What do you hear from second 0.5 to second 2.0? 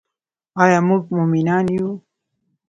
آیا موږ مومنان یو؟